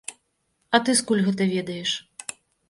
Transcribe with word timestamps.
А 0.77 0.79
ты 0.87 0.95
скуль 1.01 1.21
гэта 1.27 1.43
ведаеш? 1.53 1.91